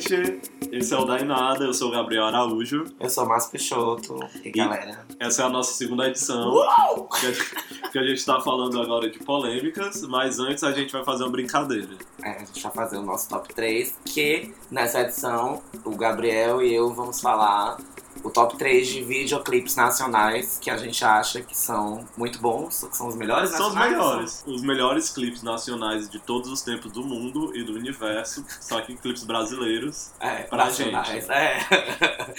[0.00, 0.40] gente!
[0.70, 2.84] Esse é o Dainada, eu sou o Gabriel Araújo.
[3.00, 4.18] Eu sou o Márcio Peixoto.
[4.44, 5.06] E, galera?
[5.18, 6.52] Essa é a nossa segunda edição.
[6.52, 7.08] Uau!
[7.08, 10.92] Que a, gente, que a gente tá falando agora de polêmicas, mas antes a gente
[10.92, 11.96] vai fazer uma brincadeira.
[12.22, 16.74] É, a gente vai fazer o nosso top 3, que nessa edição o Gabriel e
[16.74, 17.78] eu vamos falar
[18.26, 22.96] o top 3 de videoclipes nacionais que a gente acha que são muito bons, que
[22.96, 24.44] são os melhores São os melhores.
[24.46, 28.96] Os melhores clipes nacionais de todos os tempos do mundo e do universo, só que
[28.96, 30.10] clipes brasileiros.
[30.18, 32.34] É, Pra nacionais, É.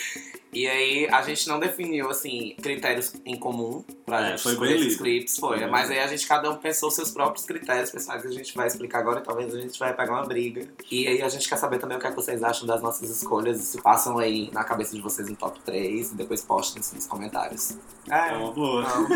[0.54, 4.74] E aí a gente não definiu assim critérios em comum pra É, gente foi escolher
[4.74, 5.66] bem esses clipes, foi.
[5.68, 8.68] Mas aí a gente cada um pensou seus próprios critérios pessoais que a gente vai
[8.68, 10.68] explicar agora e talvez a gente vai pegar uma briga.
[10.90, 13.10] E aí a gente quer saber também o que, é que vocês acham das nossas
[13.10, 17.06] escolhas, se passam aí na cabeça de vocês um top 3 e depois postem nos
[17.08, 17.78] comentários.
[18.10, 18.84] É uma boa.
[18.84, 19.08] Não.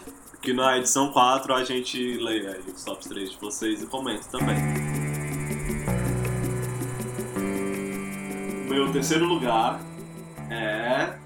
[0.42, 4.24] Que na edição 4 a gente lê aí os tops 3 de vocês e comenta
[4.30, 4.56] também.
[8.70, 9.89] Meu terceiro lugar
[10.50, 11.18] é.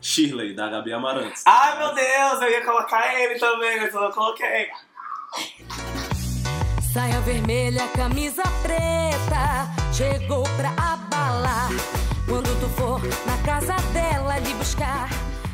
[0.00, 1.42] Shirley, da Gabi Amarantos.
[1.46, 4.68] Ai meu Deus, eu ia colocar ele também, mas eu não coloquei.
[6.92, 11.68] Saia vermelha, camisa preta, chegou pra abalar.
[12.28, 15.08] Quando tu for na casa dela lhe buscar,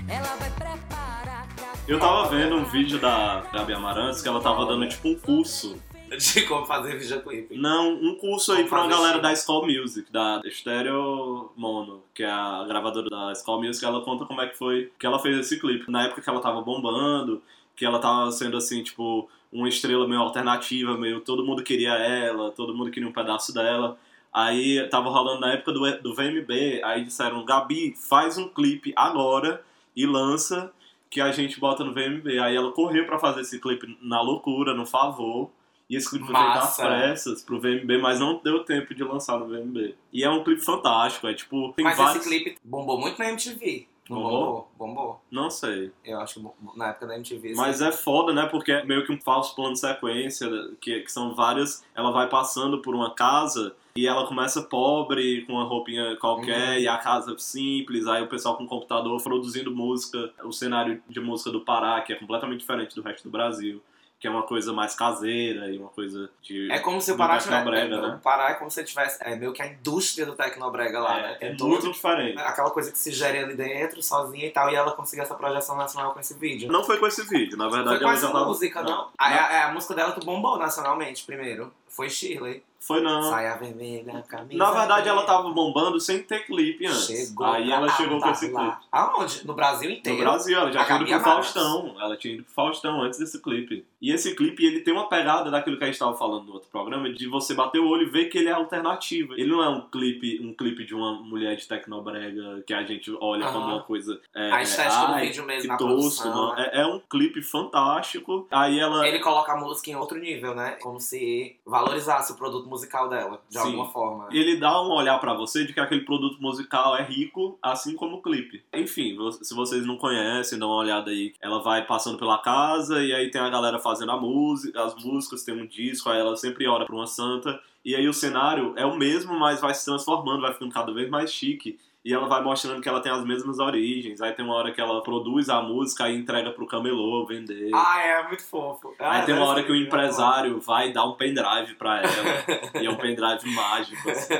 [0.08, 1.46] ela vai preparar.
[1.86, 5.80] Eu tava vendo um vídeo da Gabi Amarantos que ela tava dando tipo um curso.
[6.18, 7.56] De como fazer videoclipe.
[7.56, 12.24] Não, um curso aí Como pra uma galera da Skull Music, da Stereo Mono, que
[12.24, 13.84] é a gravadora da Skull Music.
[13.84, 15.90] Ela conta como é que foi que ela fez esse clipe.
[15.90, 17.40] Na época que ela tava bombando,
[17.76, 22.50] que ela tava sendo assim, tipo, uma estrela meio alternativa, meio todo mundo queria ela,
[22.50, 23.96] todo mundo queria um pedaço dela.
[24.32, 29.64] Aí tava rolando na época do, do VMB, aí disseram, Gabi, faz um clipe agora
[29.96, 30.72] e lança
[31.08, 32.38] que a gente bota no VMB.
[32.38, 35.50] Aí ela correu pra fazer esse clipe na loucura, no favor.
[35.90, 39.40] E esse clipe foi feito às pressas pro VMB, mas não deu tempo de lançar
[39.40, 39.96] no VMB.
[40.12, 42.24] E é um clipe fantástico, é tipo, tem Mas vários...
[42.24, 43.88] esse clipe bombou muito na MTV.
[44.08, 44.30] Bombou?
[44.30, 44.70] bombou?
[44.78, 45.20] Bombou.
[45.30, 45.92] Não sei.
[46.04, 47.54] Eu acho que na época da MTV.
[47.54, 48.46] Mas é foda, né?
[48.46, 50.48] Porque é meio que um falso plano de sequência,
[50.80, 51.84] que, que são várias.
[51.94, 56.78] Ela vai passando por uma casa e ela começa pobre, com uma roupinha qualquer, Uhum.
[56.82, 61.50] e a casa simples, aí o pessoal com computador produzindo música, o cenário de música
[61.50, 63.80] do Pará, que é completamente diferente do resto do Brasil.
[64.20, 66.70] Que é uma coisa mais caseira e uma coisa de.
[66.70, 67.38] É como se o Pará.
[67.38, 68.14] Tecnobrega, né?
[68.16, 69.16] O Pará é como se tivesse.
[69.22, 71.32] É meio que a indústria do Tecnobrega lá, né?
[71.32, 72.38] É, Tem é todo- muito diferente.
[72.38, 75.74] Aquela coisa que se gere ali dentro, sozinha e tal, e ela conseguiu essa projeção
[75.74, 76.70] nacional com esse vídeo.
[76.70, 79.08] Não foi com esse vídeo, na verdade Foi com essa música, não?
[79.16, 81.72] A, a, a música dela que bombou nacionalmente primeiro.
[81.90, 82.62] Foi Shirley.
[82.82, 83.22] Foi não.
[83.24, 84.56] Saia vermelha, camisa.
[84.56, 85.26] Na verdade, ela vermelha.
[85.26, 87.06] tava bombando sem ter clipe antes.
[87.08, 88.72] Chegou Aí ela chegou com esse clipe.
[88.90, 89.46] Aonde?
[89.46, 90.18] No Brasil No inteiro.
[90.22, 91.20] Brasil, ela já tinha ido pro.
[91.20, 91.94] Faustão.
[92.00, 93.84] Ela tinha ido pro Faustão antes desse clipe.
[94.00, 96.70] E esse clipe, ele tem uma pegada daquilo que a gente tava falando no outro
[96.70, 99.34] programa, de você bater o olho e ver que ele é alternativo.
[99.34, 103.14] Ele não é um clipe, um clipe de uma mulher de tecnobrega que a gente
[103.20, 103.74] olha como Aham.
[103.74, 104.18] uma coisa.
[104.34, 106.54] É, A estética do vídeo mesmo, na tosco, não.
[106.54, 106.70] né?
[106.72, 108.46] É, é um clipe fantástico.
[108.50, 109.06] Aí ela.
[109.06, 110.78] Ele coloca a música em outro nível, né?
[110.80, 113.66] Como se valorizasse o produto musical dela, de Sim.
[113.66, 114.28] alguma forma.
[114.30, 118.16] ele dá um olhar pra você de que aquele produto musical é rico, assim como
[118.16, 118.62] o clipe.
[118.72, 121.34] Enfim, se vocês não conhecem, dá uma olhada aí.
[121.40, 125.42] Ela vai passando pela casa e aí tem a galera fazendo a música, as músicas,
[125.42, 127.60] tem um disco, aí ela sempre ora pra uma santa.
[127.84, 131.08] E aí o cenário é o mesmo, mas vai se transformando, vai ficando cada vez
[131.08, 131.78] mais chique.
[132.02, 134.22] E ela vai mostrando que ela tem as mesmas origens.
[134.22, 137.70] Aí tem uma hora que ela produz a música e entrega pro camelô vender.
[137.74, 138.94] Ah, é muito fofo.
[138.98, 142.10] Aí Ah, tem uma hora que o empresário vai dar um pendrive pra ela.
[142.82, 144.32] e é um pendrive mágico, assim.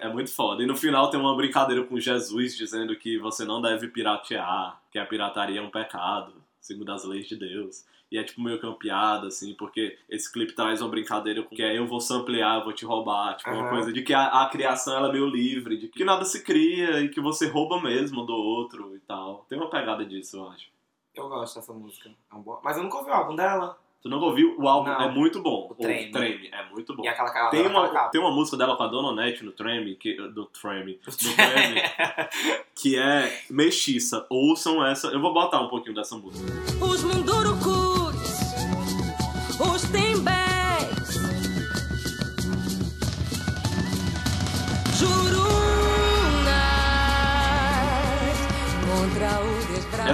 [0.00, 0.62] É muito foda.
[0.62, 4.98] E no final tem uma brincadeira com Jesus dizendo que você não deve piratear, que
[4.98, 7.84] a pirataria é um pecado, segundo as leis de Deus.
[8.10, 11.54] E é tipo meio que uma piada, assim, porque esse clipe traz uma brincadeira com
[11.54, 13.36] que é eu vou samplear, eu vou te roubar.
[13.36, 13.70] Tipo, uma Aham.
[13.70, 17.00] coisa de que a, a criação ela é meio livre, de que nada se cria
[17.00, 19.44] e que você rouba mesmo do outro e tal.
[19.48, 20.68] Tem uma pegada disso, eu acho.
[21.14, 22.10] Eu gosto dessa música.
[22.30, 22.60] É um bom...
[22.62, 23.76] Mas eu nunca ouvi o álbum dela.
[24.02, 24.54] Tu não ouviu?
[24.56, 25.00] O álbum Não.
[25.00, 25.66] é muito bom.
[25.68, 26.12] O Treme.
[26.12, 27.02] Treme é muito bom.
[27.02, 28.10] E aquela cara Tem uma, capa.
[28.10, 31.82] tem uma música dela com a Dona Onete no Treme, que, do Treme, do Treme,
[32.72, 34.24] que é Mexiça.
[34.30, 35.08] Ouçam essa.
[35.08, 36.46] Eu vou botar um pouquinho dessa música.
[36.80, 37.02] Os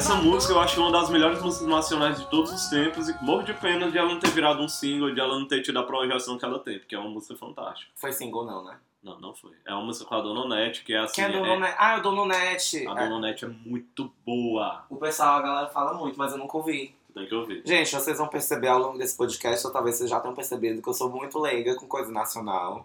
[0.03, 3.45] Essa música eu acho uma das melhores músicas nacionais de todos os tempos e morro
[3.45, 5.85] de pena de ela não ter virado um single, de ela não ter tido a
[5.85, 7.89] projeção que ela tem, porque é uma música fantástica.
[7.95, 8.77] Foi single, não, né?
[9.01, 9.53] Não, não foi.
[9.65, 11.15] É uma música com a Dona Onete, que é assim.
[11.15, 11.77] Quem é é- Dono Net?
[11.79, 12.79] Ah, é o Dono Net.
[12.79, 12.95] a É.
[13.05, 14.85] Dona Onete é muito boa.
[14.91, 16.93] O pessoal, a galera fala muito, mas eu nunca ouvi.
[17.07, 17.63] Tu tem que ouvir.
[17.65, 20.89] Gente, vocês vão perceber ao longo desse podcast, ou talvez vocês já tenham percebido, que
[20.89, 22.85] eu sou muito leiga com coisa nacional.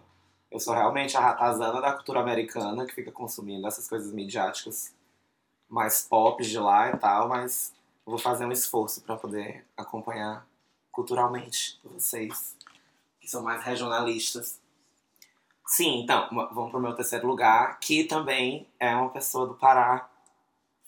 [0.52, 4.96] Eu sou realmente a ratazana da cultura americana que fica consumindo essas coisas midiáticas
[5.68, 7.72] mais pop de lá e tal, mas
[8.04, 10.46] vou fazer um esforço para poder acompanhar
[10.90, 12.56] culturalmente vocês,
[13.20, 14.60] que são mais regionalistas.
[15.66, 20.08] Sim, então, vamos pro meu terceiro lugar, que também é uma pessoa do Pará.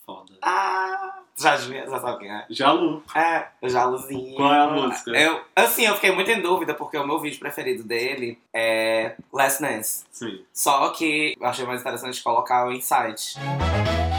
[0.05, 0.33] Foda.
[0.43, 1.21] Ah!
[1.41, 2.47] Já, já sabe quem é?
[2.51, 3.03] Jalu.
[3.15, 4.37] É, Jaluzinho.
[4.37, 5.11] Qual é a música?
[5.11, 9.63] Eu, assim, eu fiquei muito em dúvida, porque o meu vídeo preferido dele é Last
[9.63, 10.05] Dance.
[10.13, 10.45] Sim.
[10.53, 13.21] Só que eu achei mais interessante colocar o Insight.
[13.21, 14.10] Se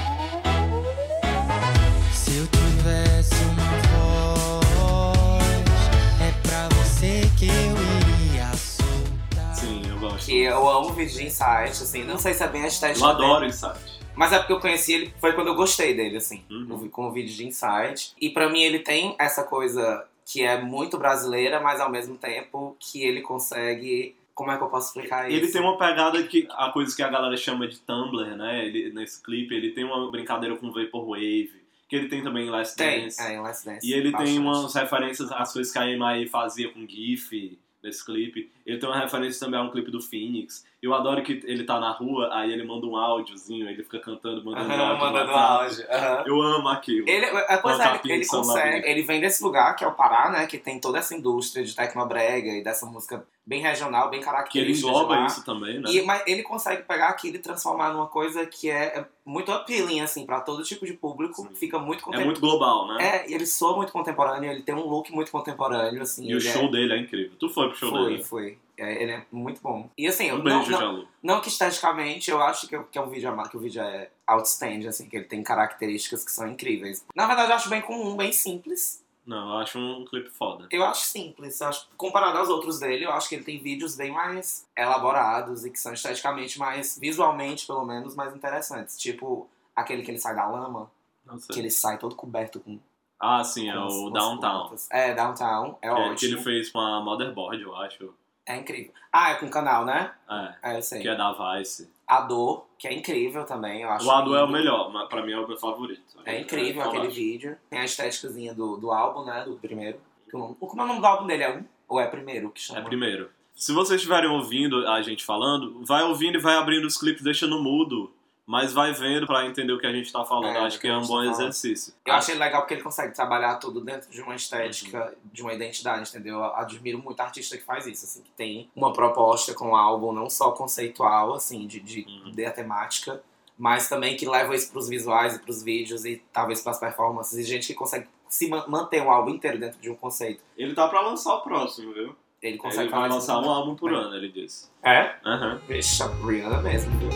[10.32, 12.06] Que eu amo o vídeo de Insight, assim.
[12.06, 14.00] Não sei se é bem a estética Eu adoro Insight.
[14.16, 16.46] Mas é porque eu conheci ele, foi quando eu gostei dele, assim.
[16.50, 16.88] Uhum.
[16.88, 18.14] Com o vídeo de Insight.
[18.18, 22.78] E pra mim ele tem essa coisa que é muito brasileira, mas ao mesmo tempo
[22.80, 24.16] que ele consegue...
[24.34, 25.38] Como é que eu posso explicar isso?
[25.38, 28.66] Ele tem uma pegada que a coisa que a galera chama de Tumblr, né?
[28.66, 32.78] Ele, nesse clipe, ele tem uma brincadeira com Vaporwave, que ele tem também em Last
[32.78, 33.22] Tem, Dance.
[33.22, 33.86] é, em Last Dance.
[33.86, 34.40] E ele tem bastante.
[34.40, 38.50] umas referências às coisas que a Emaí fazia com GIF nesse clipe.
[38.66, 40.66] Ele tem uma referência também a um clipe do Phoenix.
[40.82, 44.44] Eu adoro que ele tá na rua, aí ele manda um áudiozinho, ele fica cantando,
[44.44, 45.06] mandando Aham, áudio.
[45.06, 45.86] mandando áudio.
[46.26, 47.08] Eu amo aquilo.
[47.08, 48.88] Ele, é, pois Colocar é, ele, consegue.
[48.90, 50.48] Ele vem desse lugar, que é o Pará, né?
[50.48, 54.32] Que tem toda essa indústria de tecnobrega e dessa música bem regional, bem que ele
[54.32, 54.88] característica.
[54.88, 55.92] engloba isso também, né?
[55.92, 60.00] E, mas ele consegue pegar aquilo e transformar numa coisa que é, é muito appealing,
[60.02, 61.44] assim, pra todo tipo de público.
[61.44, 61.56] Sim.
[61.56, 62.26] Fica muito É contemporâneo.
[62.26, 62.98] muito global, né?
[63.26, 66.26] É, e ele soa muito contemporâneo, ele tem um look muito contemporâneo, assim.
[66.28, 67.32] E o é- show dele é incrível.
[67.40, 68.24] Tu foi pro show Foi, dele?
[68.24, 68.58] foi.
[68.82, 69.90] É, ele é muito bom.
[69.98, 71.08] E assim, eu Um não, beijo, não, Jalu.
[71.22, 74.88] não que esteticamente eu acho que, que é um vídeo que o vídeo é outstanding,
[74.88, 77.06] assim, que ele tem características que são incríveis.
[77.16, 79.04] Na verdade, eu acho bem comum, bem simples.
[79.24, 80.68] Não, eu acho um clipe foda.
[80.72, 81.62] Eu acho simples.
[81.62, 85.64] Eu acho, comparado aos outros dele, eu acho que ele tem vídeos bem mais elaborados
[85.64, 88.98] e que são esteticamente mais, visualmente pelo menos, mais interessantes.
[88.98, 90.92] Tipo aquele que ele sai da lama,
[91.24, 91.54] Não sei.
[91.54, 92.80] que ele sai todo coberto com.
[93.20, 94.76] Ah, sim, é com as- o Downtown.
[94.90, 95.78] É, Downtown.
[95.84, 96.34] É Que, que ótimo.
[96.38, 98.12] ele fez com a Motherboard, eu acho.
[98.54, 98.92] É incrível.
[99.12, 100.12] Ah, é com o canal, né?
[100.30, 101.02] É, É, eu sei.
[101.02, 101.90] que é da Vice.
[102.08, 104.06] A Dor, que é incrível também, eu acho.
[104.06, 106.02] O Ado é o melhor, mas pra mim é o meu favorito.
[106.26, 107.14] É incrível É, aquele falar.
[107.14, 107.58] vídeo.
[107.70, 109.44] Tem a estéticazinha do, do álbum, né?
[109.46, 110.00] Do primeiro.
[110.34, 111.44] O Como é o nome do álbum dele?
[111.44, 111.64] É um?
[111.88, 112.80] Ou é primeiro que chama?
[112.80, 113.30] É primeiro.
[113.56, 117.46] Se vocês estiverem ouvindo a gente falando, vai ouvindo e vai abrindo os clipes, deixa
[117.48, 118.12] no mudo.
[118.52, 120.48] Mas vai vendo pra entender o que a gente tá falando.
[120.58, 121.94] É, acho que que é um bom tá exercício.
[122.06, 125.14] Eu achei legal porque ele consegue trabalhar tudo dentro de uma estética, Uhum.
[125.32, 126.36] de uma identidade, entendeu?
[126.40, 130.12] Eu admiro muito artista que faz isso, assim, que tem uma proposta com o álbum
[130.12, 132.32] não só conceitual, assim, de, de, Uhum.
[132.32, 133.24] de a temática,
[133.58, 137.38] mas também que leva isso pros visuais e pros vídeos e talvez pras performances.
[137.40, 140.44] E gente que consegue se ma- manter um álbum inteiro dentro de um conceito.
[140.58, 142.14] Ele tá pra lançar o próximo, viu?
[142.42, 143.96] Ele consegue Ele vai lançar um álbum por É.
[143.96, 144.70] ano, ele disse.
[144.84, 145.16] É?
[145.26, 145.62] Aham.
[145.70, 147.10] Vixe, a Rihanna mesmo, viu?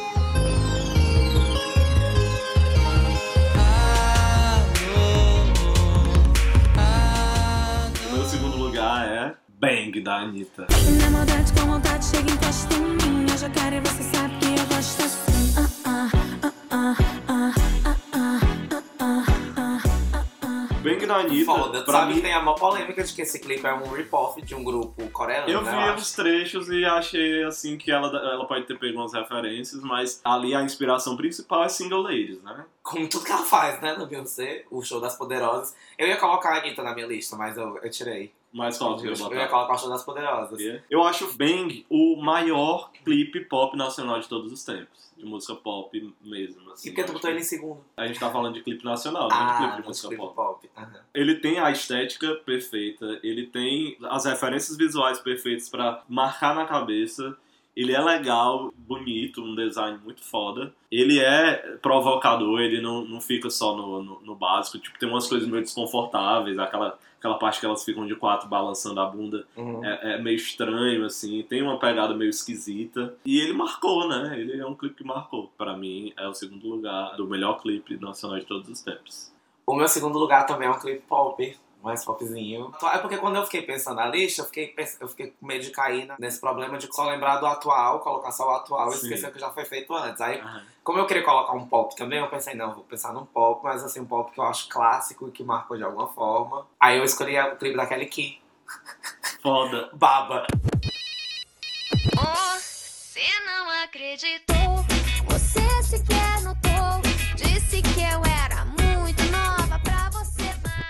[9.65, 10.67] Bang, da Anitta.
[11.01, 13.25] Na maldade com vontade chega encosta em mim.
[13.31, 15.55] Eu já quero e você sabe que eu gosto assim.
[15.57, 16.11] Ah, ah,
[16.69, 16.95] ah,
[17.27, 19.25] ah, ah, ah, ah, ah,
[19.57, 20.73] ah, ah, ah.
[20.83, 23.39] Bang da Anitta, Foda, pra sabe mim, que tem a maior polêmica de que esse
[23.39, 25.71] clipe é um rip-off de um grupo coreano, Eu né?
[25.71, 25.97] vi acho.
[25.97, 30.53] os trechos e achei assim que ela, ela pode ter pego umas referências, mas ali
[30.53, 32.65] a inspiração principal é Single Ladies, né?
[32.83, 35.75] Como tudo que ela faz, né, no Beyoncé, o show das poderosas.
[35.97, 38.31] Eu ia colocar a Anitta na minha lista, mas eu, eu tirei.
[38.57, 39.47] Mas qual que eu Eu, ia ia botar?
[39.49, 40.81] colocar o show das poderosas.
[40.89, 45.11] Eu acho Bang o maior clipe pop nacional de todos os tempos.
[45.17, 46.71] De música pop mesmo.
[46.71, 47.81] Assim, E por que tu Eu botou ele em segundo?
[47.97, 50.35] A gente tá falando de clipe nacional, não de Ah, clipe de música clipe pop.
[50.35, 50.69] pop.
[50.77, 50.99] Aham.
[51.13, 57.35] Ele tem a estética perfeita, ele tem as referências visuais perfeitas pra marcar na cabeça.
[57.75, 60.73] Ele é legal, bonito, um design muito foda.
[60.89, 64.79] Ele é provocador, ele não, não fica só no, no, no básico.
[64.79, 68.99] Tipo, tem umas coisas meio desconfortáveis, aquela, aquela parte que elas ficam de quatro balançando
[68.99, 69.83] a bunda Uhum.
[69.83, 73.15] é, é meio estranho, assim, tem uma pegada meio esquisita.
[73.25, 74.39] E ele marcou, né?
[74.39, 75.51] Ele é um clipe que marcou.
[75.57, 79.33] Pra mim, é o segundo lugar do melhor clipe nacional de todos os tempos.
[79.65, 82.73] O meu segundo lugar também é um clipe pop, mais popzinho.
[82.91, 85.69] É porque quando eu fiquei pensando na lista, eu fiquei, eu fiquei com medo de
[85.69, 89.03] cair nesse problema de só lembrar do atual, colocar só o atual e Sim.
[89.03, 90.19] esquecer que já foi feito antes.
[90.19, 90.63] Aí, Aham.
[90.83, 93.83] como eu queria colocar um pop também, eu pensei, não, vou pensar num pop, mas
[93.83, 96.65] assim, um pop que eu acho clássico e que marcou de alguma forma.
[96.79, 98.41] Aí eu escolhi o clipe da Kelly Key,
[99.41, 99.89] Foda.
[99.93, 100.47] Baba.
[102.57, 104.84] Você não acreditou,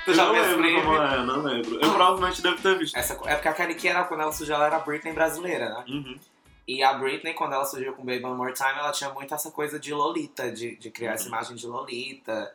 [0.06, 1.76] Tu já eu não lembro como é, não lembro.
[1.76, 2.96] Eu provavelmente devo ter visto.
[2.96, 5.84] Essa, é porque a Kelly Key era quando ela surgiu, ela era Britney brasileira, né?
[5.88, 6.20] Uhum.
[6.68, 9.52] E a Britney, quando ela surgiu com Baby One More Time, ela tinha muito essa
[9.52, 12.52] coisa de Lolita, de, de criar essa imagem de Lolita.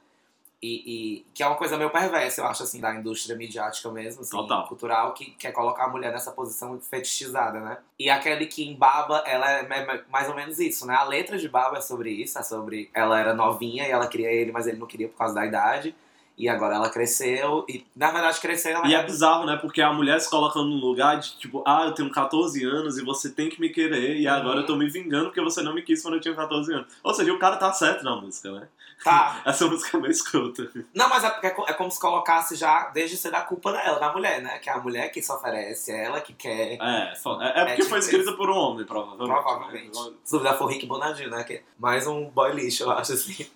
[0.62, 4.20] E, e- que é uma coisa meio perversa, eu acho, assim, da indústria midiática mesmo,
[4.20, 4.66] assim, Total.
[4.68, 7.78] cultural, que quer colocar a mulher nessa posição fetichizada, né?
[7.98, 10.94] E aquele que em Baba, ela é mais ou menos isso, né?
[10.94, 14.30] A letra de Baba é sobre isso, é sobre ela era novinha e ela queria
[14.30, 15.94] ele, mas ele não queria por causa da idade.
[16.40, 19.56] E agora ela cresceu, e na verdade cresceu, ela E é bizarro, né?
[19.56, 23.04] Porque a mulher se coloca num lugar de tipo, ah, eu tenho 14 anos e
[23.04, 24.60] você tem que me querer, e agora Uhum.
[24.62, 26.86] eu tô me vingando porque você não me quis quando eu tinha 14 anos.
[27.04, 28.68] Ou seja, o cara tá certo na música, né?
[29.04, 29.40] Tá.
[29.44, 30.70] Essa música é meio escrota.
[30.94, 33.98] Não, mas é, porque é é como se colocasse já, desde ser da culpa dela,
[33.98, 34.58] da mulher, né?
[34.58, 36.72] Que é a mulher que se oferece, é ela que quer.
[36.72, 38.08] É, é, é porque tipo foi isso.
[38.10, 39.28] escrita por um homem, provavelmente.
[39.42, 39.98] Provavelmente.
[39.98, 40.16] né?
[40.24, 41.44] Se duvidar for Rick Bonadinho, né?
[41.44, 43.46] Que é mais um boy lixo, eu acho assim.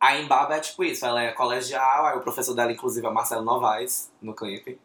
[0.00, 3.14] A Embaba é tipo isso, ela é colegial, aí o professor dela, inclusive, é o
[3.14, 4.78] Marcelo Novaes, no clipe.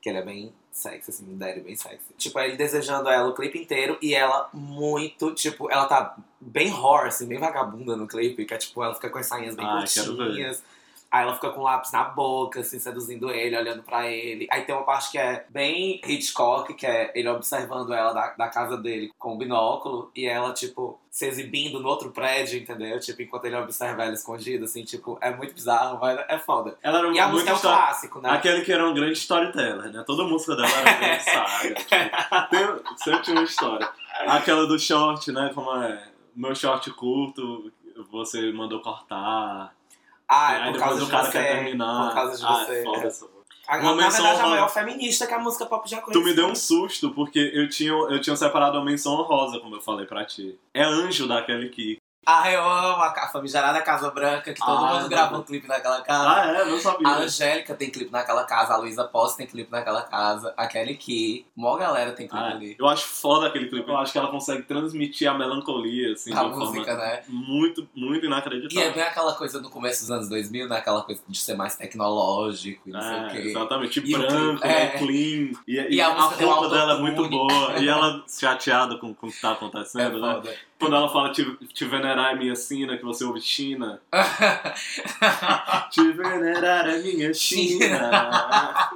[0.00, 2.14] Que ele é bem sexy, assim, um daddy bem sexy.
[2.16, 7.06] Tipo, ele desejando ela o clipe inteiro e ela muito, tipo, ela tá bem horror,
[7.06, 9.84] assim, bem vagabunda no clipe, que é tipo, ela fica com as sainhas bem Ai,
[9.86, 10.24] quero ver.
[10.24, 10.62] curtinhas.
[11.16, 14.46] Aí ela fica com o lápis na boca, assim, seduzindo ele, olhando pra ele.
[14.50, 18.48] Aí tem uma parte que é bem Hitchcock, que é ele observando ela da, da
[18.48, 23.00] casa dele com o binóculo e ela, tipo, se exibindo no outro prédio, entendeu?
[23.00, 26.76] Tipo, enquanto ele observa ela escondida, assim, tipo, é muito bizarro, mas é foda.
[26.82, 28.30] Ela era E a muito música é um história- clássico, né?
[28.30, 30.04] Aquele que era um grande storyteller, né?
[30.06, 31.74] Toda música dela era uma grande saga.
[31.80, 33.88] tipo, tem- sempre tinha uma história.
[34.26, 35.50] Aquela do short, né?
[35.54, 36.08] Como é?
[36.34, 37.72] Meu short curto,
[38.10, 39.74] você mandou cortar.
[40.28, 41.32] Ah, é por causa de cara você.
[41.32, 42.06] quer terminar.
[42.08, 42.80] Por causa de Ah, você.
[42.80, 43.06] é foda é.
[43.06, 43.26] essa
[43.68, 44.50] A- Uma na menção verdade, a honrosa.
[44.50, 46.24] maior feminista que a música pop já Tu conheceu.
[46.24, 49.80] me deu um susto, porque eu tinha, eu tinha separado a menção honrosa, como eu
[49.80, 50.56] falei pra ti.
[50.72, 51.98] É anjo daquele que.
[52.28, 55.68] Ah, eu amo a famigerada Casa Branca, que todo Ah, mundo é gravou um clipe
[55.68, 56.28] naquela casa.
[56.28, 56.64] Ah, é?
[56.64, 57.06] Não sabia.
[57.06, 60.96] A Angélica tem clipe naquela casa, a Luísa Posse tem clipe naquela casa, a Kelly
[60.96, 62.52] Key, mó galera tem clipe Ah, é.
[62.54, 62.76] ali.
[62.80, 63.88] Eu acho foda aquele clipe.
[63.88, 67.22] Eu acho que ela consegue transmitir a melancolia, assim, A música, né?
[67.28, 68.92] muito, muito E é inacreditável.
[68.92, 70.78] bem aquela coisa no começo dos anos 2000, né?
[70.78, 73.38] Aquela coisa de ser mais tecnológico e não sei o É, quê.
[73.50, 74.98] exatamente, E branco, né, é.
[74.98, 75.50] clean.
[75.68, 77.78] E, E a a, um roupa dela é muito boa.
[77.78, 80.34] E ela chateada com, com o que tá É acontecendo, né?
[80.34, 80.54] foda.
[80.78, 81.42] Quando ela fala te,
[81.72, 84.00] te venerar é minha sina, que você ouve China.
[85.90, 88.90] Te venerar é minha China.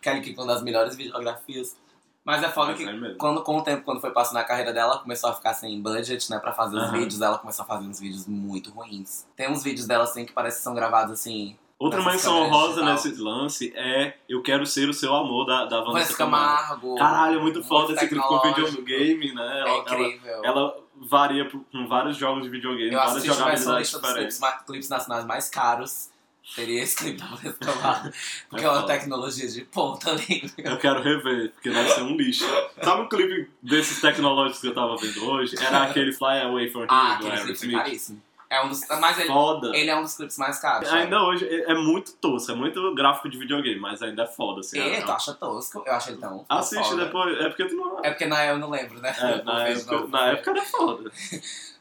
[0.00, 1.76] Kelly Key com uma das melhores videografias.
[2.24, 4.72] Mas é foda Mas que é quando, com o tempo, quando foi passando a carreira
[4.72, 7.20] dela, ela começou a ficar sem budget, né, pra fazer os vídeos.
[7.20, 9.26] Ela começou a fazer uns vídeos muito ruins.
[9.34, 11.56] Tem uns vídeos dela, assim, que parece que são gravados, assim...
[11.78, 16.16] Outra menção honrosa nesse lance é Eu Quero Ser o Seu Amor, da, da Vanessa
[16.16, 16.58] Camargo.
[16.58, 16.94] Camargo.
[16.96, 18.82] Caralho, é muito foda esse clipe com tecnológico.
[18.82, 19.46] videogame, né?
[19.46, 20.44] É Ela, ela, incrível.
[20.44, 24.88] ela varia com vários jogos de videogame, Eu várias jogabilidades lista dos clipes, diferentes.
[24.88, 26.10] nacionais mais caros,
[26.54, 28.10] teria esse clipe da Camargo.
[28.48, 30.50] Porque é, É uma tecnologia de ponta ali.
[30.58, 32.44] Eu quero rever, porque deve ser um lixo.
[32.82, 35.56] Sabe um clipe desses tecnológicos que eu tava vendo hoje?
[35.62, 38.18] Era aquele Fly Away From Here, Ah, do aquele clipe é Aerosmith.
[38.50, 39.76] É um dos, mas ele, Foda.
[39.76, 40.88] ele é um dos clipes mais caros.
[40.88, 41.02] sabe?
[41.02, 44.60] Ainda hoje é é muito tosco, é muito gráfico de videogame, mas ainda é foda,
[44.60, 44.78] assim.
[44.78, 45.82] E, é- tu acha tosco?
[45.84, 46.46] Eu acho ele tão.
[46.48, 47.04] Assiste foda.
[47.04, 47.98] depois, é porque tu não.
[48.02, 49.14] É porque na eu não lembro, né?
[49.18, 50.08] É, na, época, novo.
[50.08, 51.10] na época era foda.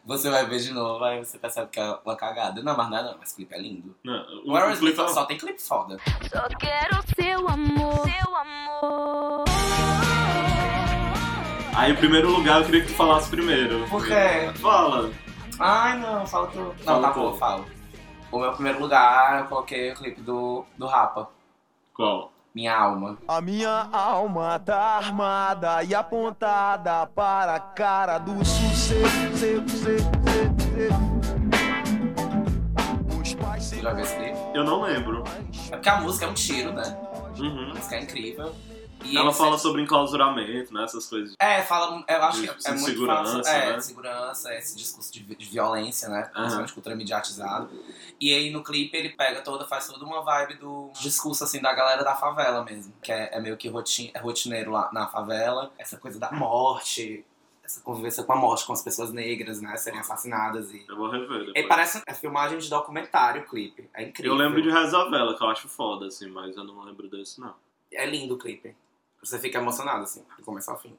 [0.07, 2.63] Você vai ver de novo, aí você percebe que é uma cagada.
[2.63, 3.93] Não, mas não é não, mas o clipe é lindo.
[4.05, 5.97] Não, O, o, clipe é- só tem clipe foda.
[6.31, 9.43] Só quero seu amor, seu amor.
[11.75, 13.85] Aí, o primeiro lugar, eu queria que tu falasse primeiro.
[13.89, 14.49] Por quê?
[14.61, 15.11] Fala.
[15.59, 16.59] Ai, não, fala tu.
[16.59, 17.65] Não, Fala tá bom, falo.
[18.31, 21.29] O meu primeiro lugar, eu coloquei o clipe do, do Rapa,
[21.93, 22.31] Qual?
[22.53, 23.17] Minha Alma.
[23.27, 28.97] A minha alma tá armada e apontada para a cara do sucesso.
[33.81, 34.37] Já viu esse clipe?
[34.53, 35.23] Eu não lembro.
[35.71, 36.97] É porque a música é um tiro, né?
[37.37, 37.71] Uhum.
[37.71, 38.53] A música é incrível.
[39.11, 40.83] E Ela fala sempre- sobre enclausuramento, né?
[40.83, 41.35] Essas coisas.
[41.39, 42.03] É, fala.
[42.07, 43.51] Eu acho De- que de é muito segurança, fácil.
[43.53, 43.77] É, né?
[43.77, 46.23] de segurança, esse discurso de, de violência, né?
[46.33, 46.33] Aham.
[46.41, 47.69] Principalmente cultura mediatizada.
[48.19, 51.73] E aí no clipe ele pega toda, faz toda uma vibe do discurso assim da
[51.73, 52.93] galera da favela mesmo.
[53.01, 55.71] Que é, é meio que rotin, é rotineiro lá na favela.
[55.77, 57.23] Essa coisa da morte,
[57.63, 59.75] essa convivência com a morte, com as pessoas negras, né?
[59.77, 60.83] Serem assassinadas e.
[60.87, 61.67] Eu vou rever E depois.
[61.67, 63.89] parece é filmagem de documentário o clipe.
[63.93, 64.33] É incrível.
[64.33, 67.39] Eu lembro de Reza Vela, que eu acho foda, assim, mas eu não lembro desse,
[67.39, 67.53] não.
[67.91, 68.75] É lindo o clipe.
[69.21, 70.93] Você fica emocionado, assim, do começo ao fim.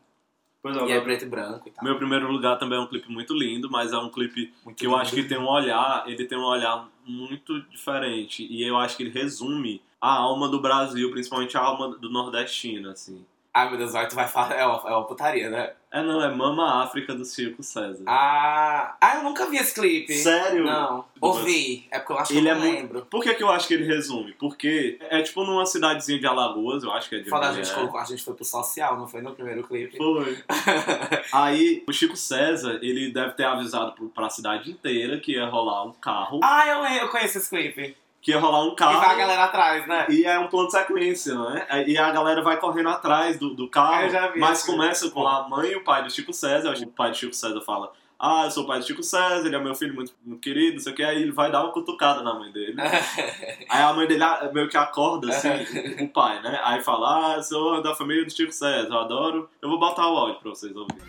[0.61, 1.85] Pois E é preto e branco e tal.
[1.85, 4.87] Meu primeiro lugar também é um clipe muito lindo, mas é um clipe Muito que
[4.87, 5.03] eu lindo.
[5.03, 8.45] acho que tem um olhar, ele tem um olhar muito diferente.
[8.45, 12.91] E eu acho que ele resume a alma do Brasil, principalmente a alma do nordestino,
[12.91, 13.25] assim.
[13.59, 14.55] Ai, meu Deus, vai, tu vai falar.
[14.55, 15.73] É uma, é uma putaria, né?
[15.91, 18.05] É não, é Mama África do Chico César.
[18.07, 20.13] Ah, ah, eu nunca vi esse clipe.
[20.15, 20.65] Sério?
[20.65, 21.05] Não.
[21.21, 21.89] Ouvi.
[21.91, 22.77] É porque eu acho que Ele eu é não muito.
[22.77, 23.07] lembro.
[23.07, 24.33] Por que, que eu acho que ele resume?
[24.35, 27.71] Porque é tipo numa cidadezinha de Alagoas, eu acho que é de Quando a gente
[27.71, 27.75] é.
[27.75, 29.97] colocou, a gente foi pro social, não foi no primeiro clipe?
[29.97, 30.39] Foi.
[31.33, 35.93] Aí, o Chico César, ele deve ter avisado pra cidade inteira que ia rolar um
[35.93, 36.39] carro.
[36.45, 37.97] ah, eu, eu conheço esse clipe.
[38.21, 38.99] Que ia rolar um E carro.
[39.01, 40.07] vai a galera atrás, né?
[40.09, 41.85] E é um plano de sequência, né?
[41.87, 44.03] E a galera vai correndo atrás do, do carro.
[44.03, 46.75] Eu já vi mas começa com a mãe e o pai do Chico César.
[46.75, 49.55] O pai do Chico César fala: Ah, eu sou o pai do Chico César, ele
[49.55, 51.03] é meu filho muito, muito querido, não sei o que.
[51.05, 52.75] Aí ele vai dar uma cutucada na mãe dele.
[53.71, 55.49] Aí a mãe dele ah, meio que acorda, assim,
[56.03, 56.61] o pai, né?
[56.65, 59.49] Aí fala: Ah, eu sou da família do Chico César, eu adoro.
[59.63, 61.01] Eu vou botar o áudio pra vocês ouvirem.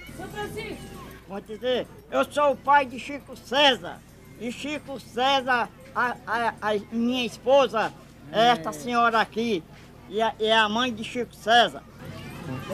[1.28, 4.00] Vou dizer, eu sou o pai de Chico César.
[4.40, 7.92] E Chico César, a, a- a minha esposa,
[8.32, 9.64] é esta senhora aqui.
[10.10, 11.84] E a- é a mãe de Chico César.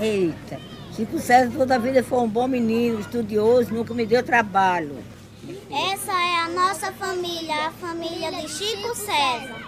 [0.02, 0.60] Eita,
[0.96, 4.98] Chico César toda a vida foi um bom menino, estudioso, nunca me deu trabalho.
[5.70, 9.66] Essa é a nossa família, a família de Chico César.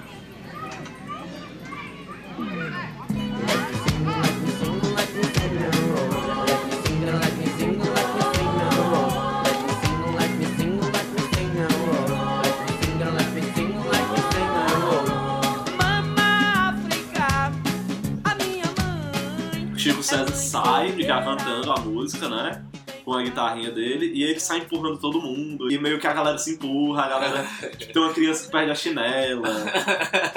[4.04, 5.87] Mama
[20.08, 22.64] César sai já cantando a música, né?
[23.08, 25.72] Com a guitarrinha dele, e ele sai empurrando todo mundo.
[25.72, 27.48] E meio que a galera se empurra, a galera.
[27.78, 29.48] tipo, tem uma criança que perde a chinela.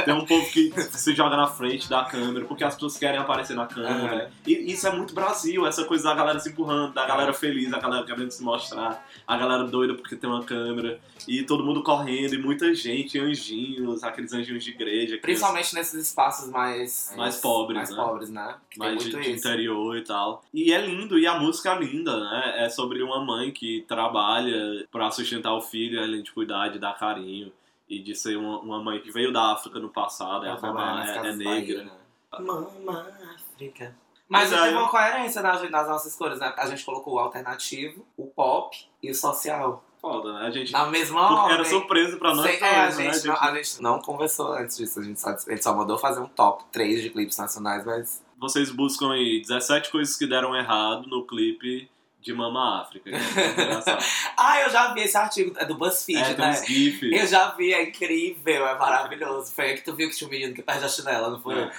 [0.05, 3.57] Tem um povo que se joga na frente da câmera, porque as pessoas querem aparecer
[3.57, 4.31] na câmera.
[4.47, 7.81] E isso é muito Brasil, essa coisa da galera se empurrando, da galera feliz, a
[7.81, 11.01] galera querendo se mostrar, a galera doida porque tem uma câmera.
[11.27, 15.19] E todo mundo correndo, e muita gente, anjinhos, aqueles anjinhos de igreja.
[15.21, 17.13] Principalmente nesses espaços mais...
[17.17, 17.97] Mais pobres, Mais né?
[17.97, 18.55] pobres, né?
[18.71, 20.45] Que mais de, de interior e tal.
[20.55, 22.60] E é lindo, e a música é linda, né?
[22.61, 26.99] É sobre uma mãe que trabalha pra sustentar o filho, além de cuidar, de dar
[26.99, 27.51] carinho.
[27.89, 31.15] E de ser uma, uma mãe que veio da África no passado, a é, é
[31.15, 31.85] Casas negra.
[31.85, 31.91] Né?
[32.39, 33.97] Mama África.
[34.29, 36.55] Mas é, uma coerência nas, nas nossas cores, né?
[36.57, 39.83] A gente colocou o alternativo, o pop e o social.
[40.01, 40.47] Foda, né?
[40.47, 40.71] A gente.
[40.71, 41.55] Na mesma Porque ordem.
[41.55, 43.13] era surpresa pra nós Sei- todos, é, a, né?
[43.13, 45.01] gente, não, a gente não conversou antes disso.
[45.01, 48.23] A gente, só, a gente só mandou fazer um top 3 de clipes nacionais, mas.
[48.39, 53.11] Vocês buscam aí 17 coisas que deram errado no clipe de Mama África.
[53.11, 53.19] é.
[54.37, 56.53] Ah, eu já vi esse artigo, é do BuzzFeed, é, né?
[56.65, 57.13] GIFs.
[57.13, 59.53] Eu já vi, é incrível, é maravilhoso.
[59.55, 61.59] Foi aí que tu viu que tinha um menino que perde a chinela, não foi?
[61.59, 61.71] É.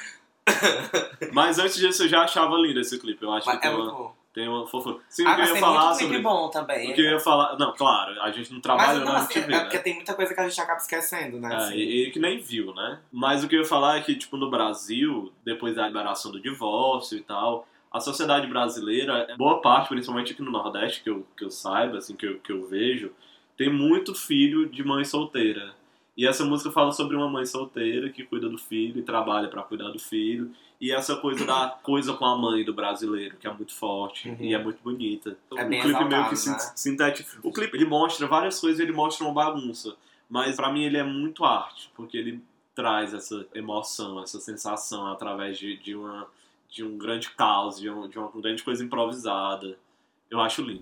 [1.32, 3.24] Mas antes disso eu já achava lindo esse clipe.
[3.24, 4.16] Eu acho Mas que é tem uma, bom.
[4.34, 4.98] tem uma fofura.
[5.10, 6.22] Sim, Ah, o que eu ia tem falar muito clipe sobre.
[6.24, 6.92] bom também.
[6.92, 7.58] O que eu ia falar.
[7.58, 9.64] Não, claro, a gente não trabalha Mas não, na assim, MTV, é né?
[9.64, 11.54] porque tem muita coisa que a gente acaba esquecendo, né?
[11.54, 11.76] É, assim.
[11.76, 13.00] e, e que nem viu, né?
[13.12, 16.42] Mas o que eu ia falar é que, tipo, no Brasil, depois da liberação do
[16.42, 21.44] divórcio e tal, a sociedade brasileira, boa parte, principalmente aqui no Nordeste, que eu, que
[21.44, 23.12] eu saiba, assim, que eu, que eu vejo,
[23.58, 25.74] tem muito filho de mãe solteira.
[26.16, 29.64] E essa música fala sobre uma mãe solteira que cuida do filho e trabalha pra
[29.64, 30.52] cuidar do filho.
[30.80, 34.38] E essa coisa da coisa com a mãe do brasileiro, que é muito forte Uhum.
[34.40, 35.38] e é muito bonita.
[35.56, 36.58] É o clipe meio que né?
[36.76, 37.40] sintetiza.
[37.44, 39.96] O clipe ele mostra várias coisas, ele mostra uma bagunça.
[40.30, 42.42] Mas pra mim ele é muito arte, porque ele
[42.74, 46.28] traz essa emoção, essa sensação através de, de, uma,
[46.72, 49.78] de um grande caos, de, um- de uma grande coisa improvisada.
[50.30, 50.82] Eu acho lindo.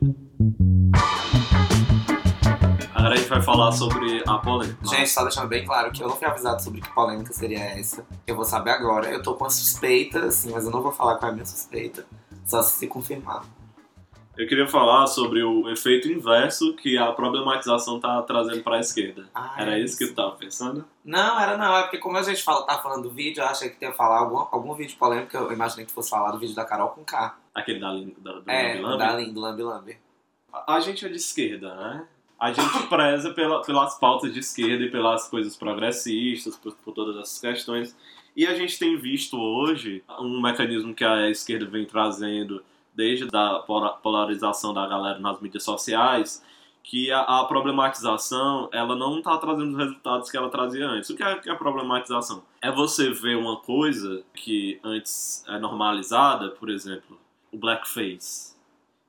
[2.93, 4.86] Agora a gente vai falar sobre a polêmica.
[4.88, 8.06] Gente, só deixando bem claro que eu não fui avisado sobre que polêmica seria essa.
[8.28, 9.10] Eu vou saber agora.
[9.10, 11.45] Eu tô com uma suspeita, assim, mas eu não vou falar qual é a minha
[11.45, 12.06] suspeita.
[12.45, 13.43] Só se confirmar.
[14.39, 19.28] Eu queria falar sobre o efeito inverso que a problematização tá trazendo pra esquerda.
[19.36, 20.86] Ah, Era é isso que tu tava pensando?
[21.04, 21.75] Não, era não.
[21.75, 24.19] É porque como a gente fala, tá falando do vídeo, eu achei que ia falar
[24.19, 25.36] algum, algum vídeo polêmico.
[25.36, 27.38] Eu imaginei que fosse falar do vídeo da Carol com K.
[27.54, 28.97] Aquele da, Lin- da, do É, Lambi Lambi?
[28.97, 29.97] da Lindo Lambi Lambi.
[30.54, 32.08] A a gente é de esquerda, né?
[32.39, 37.17] A gente preza pela- pelas pautas de esquerda e pelas coisas progressistas, por, por todas
[37.17, 37.93] essas questões.
[38.38, 42.63] E a gente tem visto hoje um mecanismo que a esquerda vem trazendo
[42.99, 46.43] desde a pola- polarização da galera nas mídias sociais,
[46.83, 51.09] que a, a problematização ela não está trazendo os resultados que ela trazia antes.
[51.09, 52.43] O que é, que é problematização?
[52.62, 57.17] É você ver uma coisa que antes é normalizada, por exemplo,
[57.53, 58.59] o blackface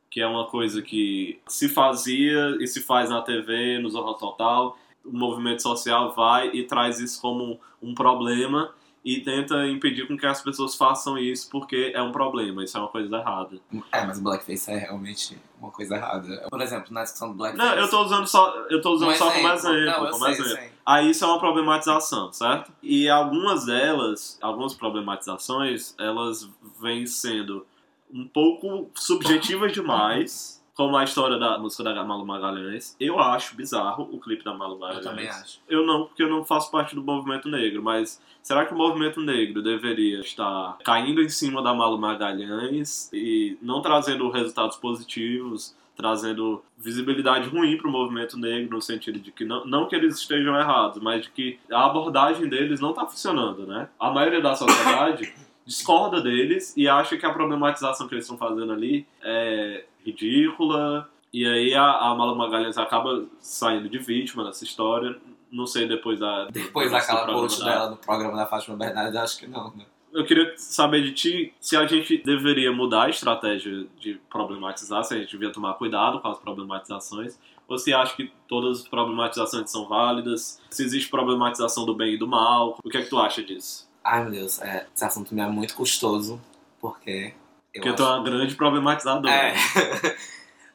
[0.09, 4.76] que é uma coisa que se fazia e se faz na TV, no Zorro Total.
[5.05, 8.72] O movimento social vai e traz isso como um problema
[9.05, 12.81] e tenta impedir com que as pessoas façam isso porque é um problema, isso é
[12.81, 13.59] uma coisa errada.
[13.91, 16.47] É, mas o blackface é realmente uma coisa errada.
[16.51, 17.69] Por exemplo, na discussão do blackface.
[17.71, 19.77] Não, eu tô usando só, eu tô usando Um só como exemplo.
[19.77, 20.53] exemplo, Não, como sei, exemplo.
[20.53, 20.73] sei.
[20.85, 22.73] Aí isso é uma problematização, certo?
[22.83, 26.49] E algumas delas, algumas problematizações, elas
[26.81, 27.67] vêm sendo
[28.13, 32.97] um pouco subjetivas demais, como a história da música da Malu Magalhães.
[32.99, 35.05] Eu acho bizarro o clipe da Malu Eu Magalhães.
[35.05, 35.61] também acho.
[35.69, 39.21] Eu não, porque eu não faço parte do movimento negro, mas será que o movimento
[39.21, 46.63] negro deveria estar caindo em cima da Malu Magalhães e não trazendo resultados positivos, trazendo
[46.79, 50.57] visibilidade ruim para o movimento negro, no sentido de que não, não que eles estejam
[50.57, 53.89] errados, mas de que a abordagem deles não está funcionando, né?
[53.99, 55.33] A maioria da sociedade
[55.67, 61.09] discorda deles e acha que a problematização que eles estão fazendo ali é ridícula.
[61.33, 65.17] E aí a, a Malu Magalhães acaba saindo de vítima dessa história.
[65.51, 66.47] Não sei depois da.
[66.47, 69.85] Depois daquela post dela no programa da Fátima Bernardes, acho que não, né?
[70.13, 75.15] Eu queria saber de ti se a gente deveria mudar a estratégia de problematizar, se
[75.15, 79.71] a gente devia tomar cuidado com as problematizações, ou se acha que todas as problematizações
[79.71, 82.77] são válidas, se existe problematização do bem e do mal.
[82.83, 83.89] O que é que tu acha disso?
[84.03, 86.41] Ai, meu Deus, é, esse assunto me é muito custoso,
[86.81, 87.33] porque...
[87.73, 89.33] Eu Porque tu é uma grande problematizadora.
[89.33, 89.55] É.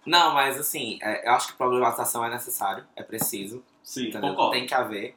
[0.06, 3.64] Não, mas assim, é, eu acho que problematização é necessário, é preciso.
[3.84, 4.30] Sim, entendeu?
[4.30, 4.52] concordo.
[4.52, 5.16] Tem que haver.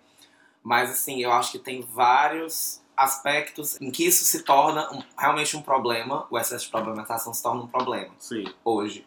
[0.63, 5.57] Mas assim, eu acho que tem vários aspectos em que isso se torna um- realmente
[5.57, 8.45] um problema, o excesso de problematização se torna um problema Sim.
[8.65, 9.07] hoje.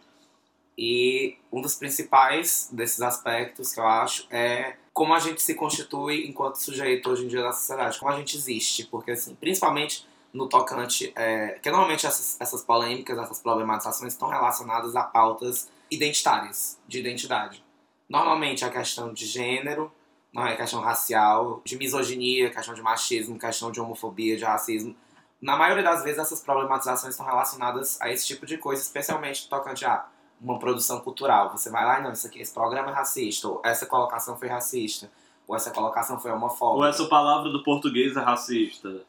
[0.78, 6.26] E um dos principais desses aspectos que eu acho é como a gente se constitui
[6.26, 10.48] enquanto sujeito hoje em dia na sociedade, como a gente existe, porque assim, principalmente no
[10.48, 16.98] tocante, é, que normalmente essas, essas polêmicas, essas problematizações estão relacionadas a pautas identitárias, de
[16.98, 17.62] identidade.
[18.08, 19.92] Normalmente a questão de gênero,
[20.32, 24.96] não é questão racial, de misoginia, questão de machismo, questão de homofobia, de racismo.
[25.40, 29.84] Na maioria das vezes essas problematizações estão relacionadas a esse tipo de coisa, especialmente tocante
[29.84, 30.06] a
[30.40, 31.50] uma produção cultural.
[31.52, 34.48] Você vai lá e não, isso aqui, esse programa é racista, ou essa colocação foi
[34.48, 35.10] racista,
[35.46, 36.84] ou essa colocação foi homofóbica.
[36.84, 39.04] Ou essa palavra do português é racista.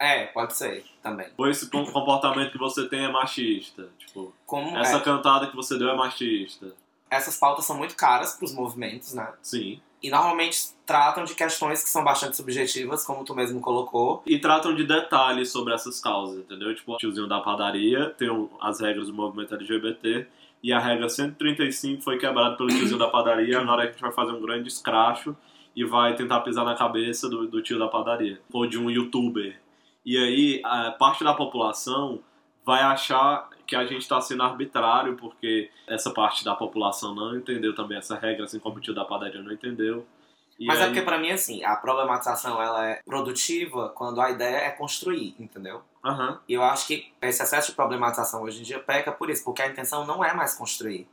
[0.00, 1.26] É, pode ser também.
[1.36, 3.88] Ou esse com- comportamento que você tem é machista.
[3.98, 6.72] Tipo, Como essa é, cantada que você deu é machista.
[7.10, 9.32] essas pautas são muito caras para os movimentos, né?
[9.42, 9.80] Sim.
[10.00, 14.22] E normalmente tratam de questões que são bastante subjetivas, como tu mesmo colocou.
[14.24, 16.72] E tratam de detalhes sobre essas causas, entendeu?
[16.74, 20.28] Tipo, o tiozinho da padaria tem um- as regras do movimento LGBT
[20.62, 23.58] e a regra 135 foi quebrada pelo tiozinho da padaria.
[23.60, 25.36] Agora a gente vai fazer um grande escracho
[25.74, 28.40] e vai tentar pisar na cabeça do, do tio da padaria.
[28.52, 29.60] Ou de um youtuber.
[30.10, 32.20] E aí, a parte da população
[32.64, 37.74] vai achar que a gente está sendo arbitrário porque essa parte da população não entendeu
[37.74, 40.06] também essa regra, assim como o tio da padaria não entendeu.
[40.58, 44.30] E Mas é aí- porque pra mim, assim, a problematização ela é produtiva quando a
[44.30, 45.82] ideia é construir, entendeu?
[46.02, 46.40] Aham.
[46.48, 49.60] E eu acho que esse excesso de problematização hoje em dia peca por isso, porque
[49.60, 51.06] a intenção não é mais construir.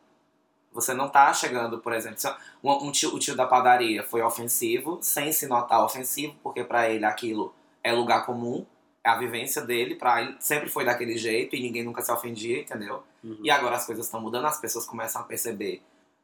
[0.72, 2.18] Você não tá chegando, por exemplo,
[2.64, 6.90] um, um tio, o tio da padaria foi ofensivo, sem se notar ofensivo, porque pra
[6.90, 7.54] ele aquilo
[7.84, 8.66] é lugar comum, é
[9.06, 13.04] a vivência dele, pra ele sempre foi daquele jeito e ninguém nunca se ofendia, entendeu?
[13.24, 13.40] Uhum.
[13.44, 15.82] E agora as coisas estão mudando, as pessoas começam a perceber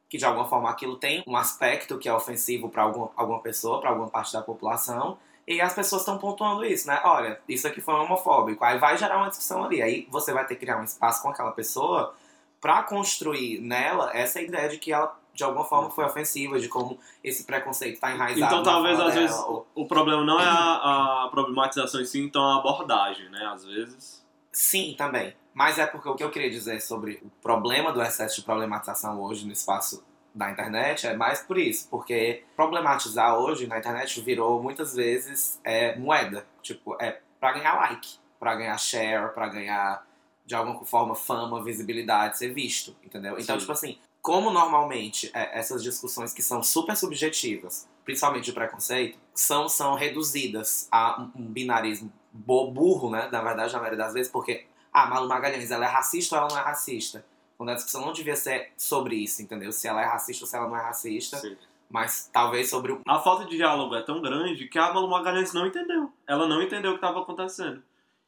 [0.08, 3.80] que de alguma forma aquilo tem um aspecto que é ofensivo para alguma, alguma pessoa,
[3.80, 5.16] para alguma parte da população,
[5.46, 7.00] e as pessoas estão pontuando isso, né?
[7.04, 8.64] Olha, isso aqui foi homofóbico.
[8.64, 9.82] Aí vai gerar uma discussão ali.
[9.82, 12.14] Aí você vai ter que criar um espaço com aquela pessoa
[12.60, 16.98] para construir nela essa ideia de que ela de alguma forma foi ofensiva, de como
[17.24, 18.52] esse preconceito está enraizado.
[18.54, 22.20] Então talvez às dela, vezes ou- o problema não é a, a problematização em si,
[22.20, 23.46] então a abordagem, né?
[23.52, 24.22] Às vezes.
[24.52, 25.34] Sim, também.
[25.54, 29.20] Mas é porque o que eu queria dizer sobre o problema do excesso de problematização
[29.20, 34.62] hoje no espaço da internet é mais por isso, porque problematizar hoje na internet virou
[34.62, 40.06] muitas vezes é, moeda, tipo, é pra ganhar like, pra ganhar share, pra ganhar
[40.46, 43.38] de alguma forma fama, visibilidade, ser visto, entendeu?
[43.38, 43.60] Então, Sim.
[43.60, 49.68] tipo assim, como normalmente é, essas discussões que são super subjetivas, principalmente de preconceito, são,
[49.68, 53.28] são reduzidas a um, binarismo burro, né?
[53.30, 56.50] Na verdade, na maioria das vezes, porque, ah, Malu Magalhães, ela é racista ou ela
[56.50, 57.26] não é racista?
[57.58, 59.72] Quando a discussão não devia ser sobre isso, entendeu?
[59.72, 61.56] Se ela é racista ou se ela não é racista, Sim.
[61.90, 63.00] mas talvez sobre o.
[63.06, 66.12] A falta de diálogo é tão grande que a Malu Magalhães não entendeu.
[66.26, 67.82] Ela não entendeu o que estava acontecendo.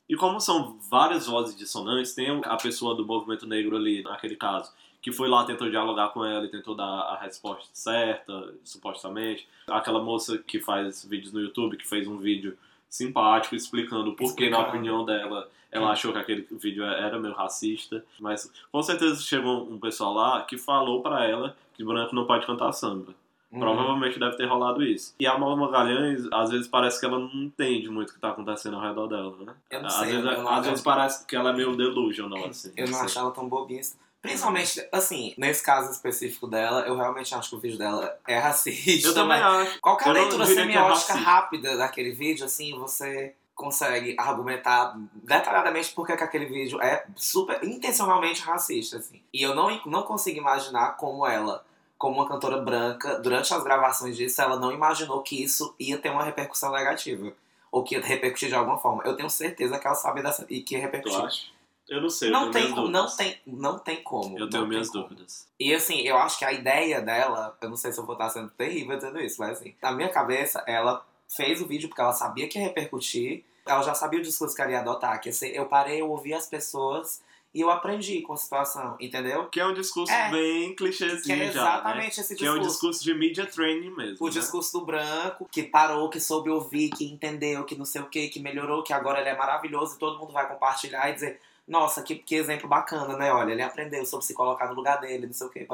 [0.08, 4.70] E como são várias vozes dissonantes, tem a pessoa do movimento negro ali, naquele caso,
[5.04, 9.46] que foi lá, tentou dialogar com ela e tentou dar a resposta certa, supostamente.
[9.68, 12.56] Aquela moça que faz vídeos no YouTube, que fez um vídeo
[12.88, 18.02] simpático explicando o porquê, na opinião dela, ela achou que aquele vídeo era meio racista.
[18.18, 22.46] Mas com certeza chegou um pessoal lá que falou pra ela que branco não pode
[22.46, 23.14] cantar samba.
[23.52, 23.60] Uhum.
[23.60, 25.14] Provavelmente deve ter rolado isso.
[25.20, 28.30] E a Malu Magalhães, às vezes parece que ela não entende muito o que tá
[28.30, 29.54] acontecendo ao redor dela, né?
[29.70, 32.72] Eu não às sei, vezes, às vezes parece que ela é meio delusional, assim.
[32.74, 33.82] Eu não ela tão bobinha.
[34.24, 39.08] Principalmente, assim, nesse caso específico dela, eu realmente acho que o vídeo dela é racista.
[39.08, 39.78] Eu também acho.
[39.82, 41.14] Qualquer Eu leitura é semiótica racista.
[41.14, 48.40] rápida daquele vídeo, assim, você consegue argumentar detalhadamente porque que aquele vídeo é super intencionalmente
[48.40, 49.20] racista, assim.
[49.30, 51.62] E eu não, não consigo imaginar como ela,
[51.98, 56.08] como uma cantora branca, durante as gravações disso, ela não imaginou que isso ia ter
[56.08, 57.30] uma repercussão negativa.
[57.70, 59.02] Ou que ia repercutir de alguma forma.
[59.04, 60.46] Eu tenho certeza que ela sabe dessa.
[60.48, 61.52] E que ia repercutir.
[61.88, 64.38] Eu não sei, Não tem, como- não, tem, não tem como.
[64.38, 65.02] Eu tenho minhas como.
[65.04, 65.46] dúvidas.
[65.60, 68.30] E assim, eu acho que a ideia dela, eu não sei se eu vou estar
[68.30, 72.12] sendo terrível dizendo isso, mas assim, na minha cabeça, ela fez o vídeo porque ela
[72.12, 75.54] sabia que ia repercutir, ela já sabia o discurso que ela ia adotar, que ser,
[75.54, 77.22] eu parei, eu ouvi as pessoas
[77.54, 79.46] e eu aprendi com a situação, entendeu?
[79.46, 80.30] Que é um discurso É.
[80.30, 81.70] bem Que clichêzinho é já, né?
[81.70, 82.72] exatamente esse Que é um discurso.
[82.72, 84.32] discurso de media training mesmo, O né?
[84.32, 88.28] discurso do branco, que parou, que soube ouvir, que entendeu, que não sei o que,
[88.28, 92.02] que melhorou, que agora ele é maravilhoso e todo mundo vai compartilhar e dizer, nossa,
[92.02, 93.32] que, que exemplo bacana, né?
[93.32, 95.66] Olha, ele aprendeu sobre se colocar no lugar dele, não sei o que,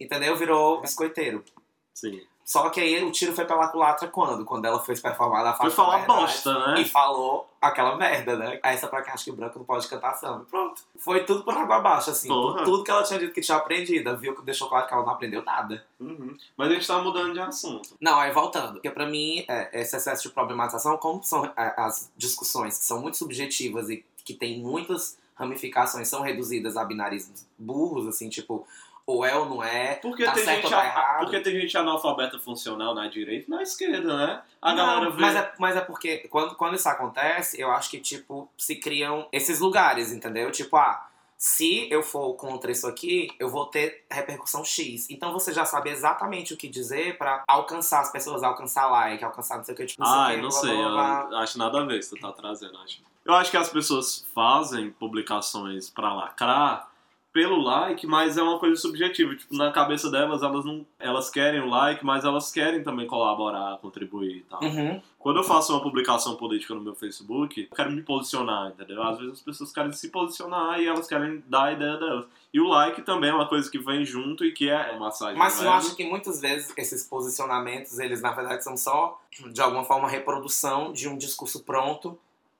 [0.00, 0.36] entendeu?
[0.36, 1.44] Virou biscoiteiro.
[1.94, 2.20] Sim.
[2.48, 4.42] Só que aí o tiro foi pela culatra quando?
[4.42, 6.80] Quando ela foi performar na Foi faixa falar da verdade bosta, né?
[6.80, 8.58] E falou aquela merda, né?
[8.62, 10.46] Essa pra quem acha que branco não pode cantar samba.
[10.50, 10.82] Pronto.
[10.98, 12.26] Foi tudo por água abaixo, assim.
[12.26, 12.64] Porra.
[12.64, 14.16] Tudo que ela tinha dito que tinha aprendido.
[14.16, 15.84] Viu que deixou claro que ela não aprendeu nada.
[16.00, 16.34] Uhum.
[16.56, 17.94] Mas a gente tá mudando de assunto.
[18.00, 18.72] Não, aí voltando.
[18.72, 22.98] Porque pra mim, é, esse excesso de problematização, como são é, as discussões que são
[23.02, 28.66] muito subjetivas e que tem muitas ramificações, são reduzidas a binarismos burros, assim, tipo,
[29.06, 31.20] ou é ou não é, Porque, tá tem certo gente, ou tá errado.
[31.20, 34.42] porque tem gente analfabeta funcional na direita e na esquerda, né?
[34.60, 35.20] A Não, galera vê.
[35.22, 39.26] mas, é, mas é porque quando, quando isso acontece, eu acho que, tipo, se criam
[39.32, 40.50] esses lugares, entendeu?
[40.50, 41.06] Tipo, ah,
[41.38, 45.08] se eu for contra isso aqui, eu vou ter repercussão X.
[45.08, 49.56] Então você já sabe exatamente o que dizer pra alcançar as pessoas, alcançar like, alcançar
[49.56, 51.38] não sei o que, tipo, não sei o Ai, que, não sei, blá, blá, blá.
[51.38, 53.00] eu acho nada a ver se tu tá trazendo, acho.
[53.28, 56.88] Eu acho que as pessoas fazem publicações pra lacrar
[57.30, 59.36] pelo like, mas é uma coisa subjetiva.
[59.36, 60.86] Tipo, na cabeça delas, elas não.
[60.98, 64.62] Elas querem o like, mas elas querem também colaborar, contribuir e tal.
[64.62, 65.00] Uhum.
[65.18, 69.02] Quando eu faço uma publicação política no meu Facebook, eu quero me posicionar, entendeu?
[69.02, 72.24] Às vezes as pessoas querem se posicionar e elas querem dar a ideia delas.
[72.52, 75.36] E o like também é uma coisa que vem junto e que é massagem.
[75.36, 75.76] Mas no eu ego.
[75.76, 79.20] acho que muitas vezes esses posicionamentos, eles na verdade são só,
[79.52, 82.18] de alguma forma, reprodução de um discurso pronto,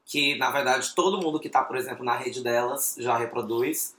[0.08, 3.94] que na verdade todo mundo que tá, por exemplo, na rede delas já reproduz.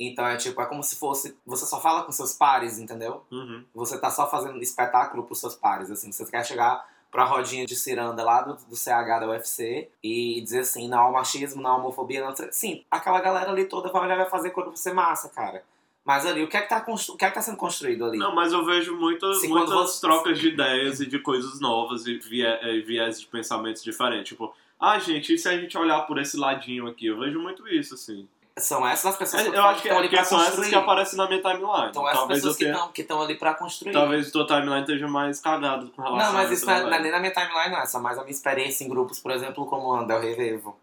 [0.00, 1.36] Então é tipo, é como se fosse.
[1.46, 3.24] Você só fala com seus pares, entendeu?
[3.30, 3.64] Uhum.
[3.74, 6.12] Você tá só fazendo espetáculo pros seus pares, assim.
[6.12, 10.60] Você quer chegar pra rodinha de ciranda lá do, do CH da UFC e dizer
[10.60, 12.34] assim, não ao machismo, não à homofobia, não.
[12.52, 15.64] Sim, aquela galera ali toda vai olhar vai fazer pra ser massa, cara.
[16.04, 17.14] Mas ali, o que é que tá, constru...
[17.14, 18.18] o que é que tá sendo construído ali?
[18.18, 22.06] Não, mas eu vejo muitas, quando muitas você- trocas de ideias e de coisas novas
[22.06, 24.28] e eh, viés de pensamentos diferentes.
[24.28, 27.06] Tipo, ah, gente, e se a gente olhar por esse ladinho aqui?
[27.06, 28.28] Eu vejo muito isso, assim.
[28.56, 30.70] São essas as pessoas que Eu acho que, estão ali que pra são essas construir.
[30.70, 31.94] que aparecem na minha timeline.
[31.94, 33.92] São essas talvez eu pessoas que tenha, estão que estão ali pra construir.
[33.92, 36.96] talvez tua timeline esteja mais cagada com relação Não, mas a isso essa não é,
[36.96, 37.78] é nem na minha timeline, não.
[37.78, 40.76] É só mais a minha experiência em grupos, por exemplo, como o Andel Revevo.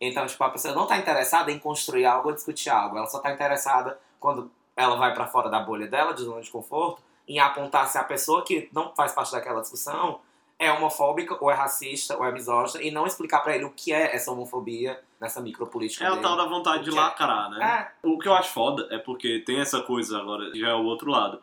[0.00, 2.96] Então, tipo, a pessoa não tá interessada em construir algo ou discutir algo.
[2.96, 6.50] Ela só tá interessada quando ela vai pra fora da bolha dela, de zona de
[6.50, 10.20] conforto, em apontar se a pessoa que não faz parte daquela discussão
[10.64, 13.92] é homofóbica, ou é racista, ou é misógina, e não explicar pra ele o que
[13.92, 16.22] é essa homofobia nessa micropolítica É o dele.
[16.22, 17.00] tal da vontade de O é?
[17.00, 17.90] lacrar, né?
[18.02, 20.84] É, O que eu acho foda é porque tem essa coisa agora, já é o
[20.84, 21.40] outro lado.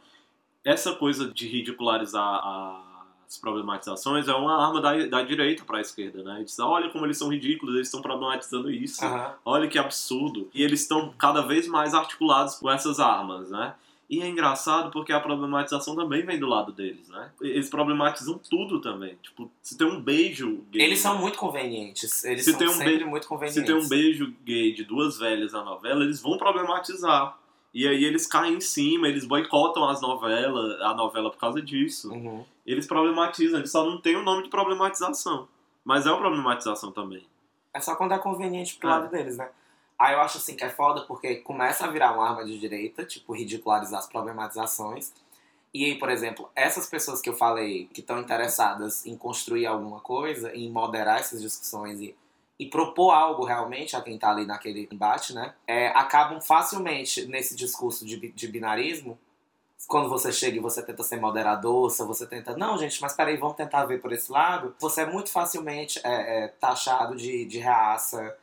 [0.63, 2.41] Essa coisa de ridicularizar
[3.27, 6.41] as problematizações é uma arma da, da direita pra esquerda, né?
[6.43, 9.03] Diz, olha como eles são ridículos, eles estão problematizando isso.
[9.05, 9.33] aham.
[9.45, 10.49] Olha que absurdo.
[10.53, 13.75] E eles estão cada vez mais articulados com essas armas, né?
[14.09, 17.31] E é engraçado porque a problematização também vem do lado deles, né?
[17.39, 19.15] Eles problematizam tudo também.
[19.21, 20.81] Tipo, se tem um beijo gay.
[20.81, 22.23] Eles são muito convenientes.
[22.23, 23.63] Eles Se são tem um sempre beijo- muito Se convenientes.
[23.65, 27.37] tem um beijo gay de duas velhas na novela, eles vão problematizar.
[27.71, 32.11] E aí eles caem em cima, eles boicotam as novelas, a novela por causa disso.
[32.11, 32.43] Uhum.
[32.65, 35.47] Eles problematizam, eles só não tem o nome de problematização.
[35.85, 37.23] Mas é uma problematização também.
[37.71, 38.91] É só quando é conveniente pro É.
[38.91, 39.49] lado deles, né?
[39.99, 43.03] Aí eu acho assim que é foda porque começa a virar uma arma de direita,
[43.03, 45.11] tipo, ridicularizar as problematizações.
[45.73, 50.55] E por exemplo, essas pessoas que eu falei que estão interessadas em construir alguma coisa,
[50.55, 52.15] em moderar essas discussões e,
[52.57, 55.53] e propor algo realmente a quem tá ali naquele embate, né?
[55.67, 59.19] É, acabam facilmente nesse discurso de, de binarismo.
[59.87, 63.37] Quando você chega e você tenta ser moderador, se você tenta, não, gente, mas peraí,
[63.37, 64.75] vamos tentar ver por esse lado.
[64.79, 68.35] Você é muito facilmente é, é, taxado de, de reaça,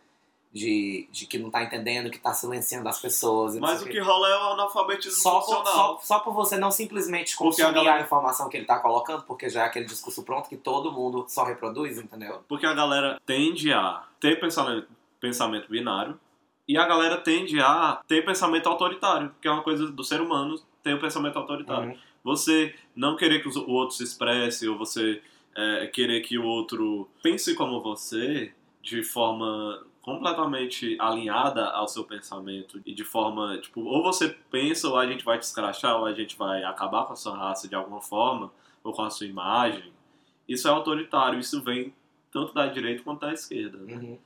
[0.56, 3.56] de, de que não tá entendendo, que tá silenciando as pessoas.
[3.58, 5.74] Mas o que rola é o analfabetismo só por, funcional.
[5.74, 9.22] só, só por você não simplesmente a consumir a, galera- informação que ele tá colocando,
[9.24, 12.42] porque já é aquele discurso pronto que todo mundo só reproduz, entendeu?
[12.48, 14.88] Porque a galera tende a ter pensamento,
[15.20, 16.18] pensamento binário
[16.66, 20.58] e a galera tende a ter pensamento autoritário, que é uma coisa do ser humano
[20.82, 21.90] ter o pensamento autoritário.
[21.90, 21.98] Uhum.
[22.24, 25.22] Você não querer que o outro se expresse, ou você
[25.54, 32.80] é, querer que o outro pense como você de forma completamente alinhada ao seu pensamento
[32.86, 36.12] e de forma, tipo, ou você pensa ou a gente vai te escrachar ou a
[36.14, 38.50] gente vai acabar com a sua raça de alguma forma
[38.84, 39.92] ou com a sua imagem,
[40.48, 41.92] isso é autoritário, isso vem
[42.30, 43.78] tanto da direita quanto da esquerda.
[43.78, 43.94] né?
[43.94, 44.18] Uhum.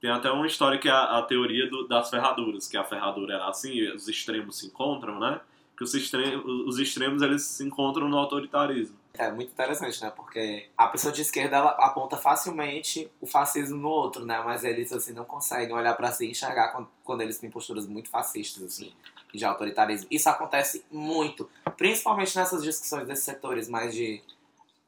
[0.00, 3.34] Tem até uma história que é a, a teoria do- das ferraduras, que a ferradura
[3.34, 5.40] era assim, os extremos se encontram, né?
[5.76, 8.96] Que os, extre- os extremos eles se encontram no autoritarismo.
[9.18, 10.10] É muito interessante, né?
[10.14, 14.40] Porque a pessoa de esquerda ela aponta facilmente o fascismo no outro, né?
[14.44, 17.86] Mas eles assim não conseguem olhar pra si e enxergar quando, quando eles têm posturas
[17.86, 18.92] muito fascistas assim,
[19.32, 20.06] de autoritarismo.
[20.10, 24.22] Isso acontece muito, principalmente nessas discussões desses setores mais de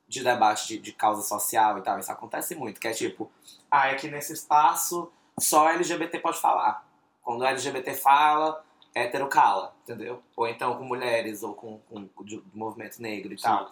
[0.09, 1.99] de debate de, de causa social e tal.
[1.99, 3.31] Isso acontece muito, que é tipo,
[3.71, 6.83] ah, é que nesse espaço só LGBT pode falar.
[7.21, 8.65] Quando LGBT fala,
[8.95, 10.23] hétero cala, entendeu?
[10.35, 13.71] Ou então com mulheres, ou com, com de- movimento negro e tal.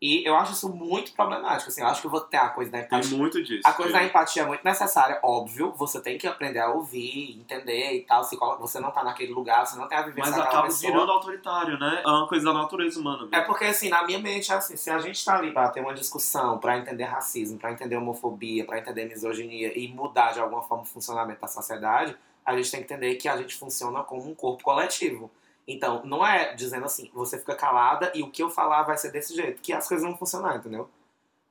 [0.00, 2.70] E eu acho isso muito problemático, assim, eu acho que eu vou ter a coisa
[2.70, 3.16] da Tem empatia.
[3.16, 3.62] muito disso.
[3.64, 7.38] A coisa da que- empatia é muito necessária, óbvio, você tem que aprender a ouvir,
[7.40, 10.38] entender e tal, se você não tá naquele lugar, você não tem a vivência Mas
[10.40, 10.92] acaba pessoa.
[10.92, 12.02] virando autoritário, né?
[12.04, 13.34] É uma coisa da natureza humana mesmo.
[13.34, 15.80] É porque, assim, na minha mente, é assim, se a gente tá ali pra ter
[15.80, 20.60] uma discussão, pra entender racismo, pra entender homofobia, pra entender misoginia e mudar de alguma
[20.62, 24.28] forma o funcionamento da sociedade, a gente tem que entender que a gente funciona como
[24.28, 25.30] um corpo coletivo.
[25.66, 29.10] Então, não é dizendo assim, você fica calada e o que eu falar vai ser
[29.10, 30.88] desse jeito, que as coisas vão funcionar, entendeu?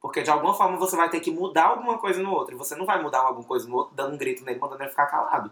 [0.02, 2.54] Porque de alguma forma você vai ter que mudar alguma coisa no outro.
[2.56, 4.90] E você não vai mudar alguma coisa no outro dando um grito nele, mandando ele
[4.90, 5.52] ficar calado.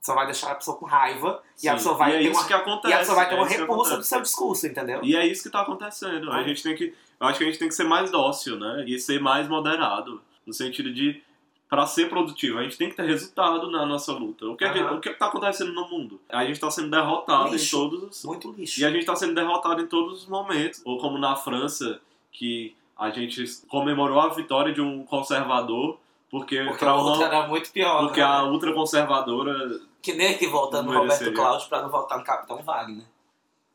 [0.00, 2.38] Só vai deixar a pessoa com raiva e a pessoa vai e é ter isso
[2.40, 2.88] uma que acontece.
[2.88, 5.00] e a pessoa vai ter é uma repulsa do seu discurso, entendeu?
[5.02, 6.30] E é isso que tá acontecendo.
[6.30, 6.44] A É.
[6.44, 6.94] gente tem que.
[7.20, 8.84] Eu acho que a gente tem que ser mais dócil, né?
[8.86, 10.22] E ser mais moderado.
[10.46, 11.22] No sentido de.
[11.68, 14.46] Pra ser produtivo, a gente tem que ter resultado na nossa luta.
[14.46, 14.96] O que, é que, Aham.
[14.96, 16.18] o que é que tá acontecendo no mundo?
[16.28, 17.76] A gente tá sendo derrotado Lixo.
[17.76, 18.24] em todos os.
[18.24, 18.80] Muito lixo.
[18.80, 20.80] E a gente tá sendo derrotado em todos os momentos.
[20.84, 22.00] Ou como na França,
[22.32, 25.98] que a gente comemorou a vitória de um conservador,
[26.30, 28.00] porque, Porque a outra uma, era muito pior.
[28.06, 28.26] porque né?
[28.26, 29.80] a ultraconservadora.
[30.00, 31.32] Que nem aqui voltando no Não Roberto.
[31.32, 33.04] Cláudio pra não voltar no Capitão Wagner.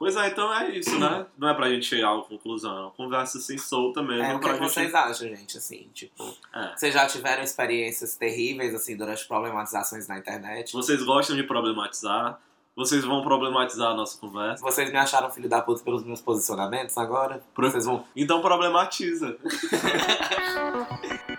[0.04, 1.26] Pois é, então é isso, né?
[1.38, 4.24] Não é pra gente chegar a uma conclusão, é uma conversa assim solta mesmo.
[4.24, 4.74] É, o que, pra é que gente...
[4.74, 5.58] vocês acham, gente?
[5.58, 6.74] Assim, tipo, É.
[6.76, 10.74] vocês já tiveram experiências terríveis, assim, durante problematizações na internet?
[10.74, 12.38] Vocês gostam de problematizar?
[12.76, 14.62] Vocês vão problematizar a nossa conversa?
[14.62, 17.42] Vocês me acharam filho da puta pelos meus posicionamentos agora?
[17.54, 18.04] Pro- Vocês vão.
[18.16, 19.38] Então problematiza.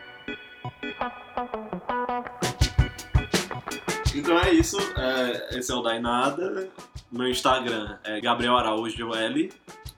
[4.25, 4.77] então é isso.
[4.97, 6.69] é, esse é o Dainada.
[7.13, 9.53] Meu Instagram é Gabriel Araújo L.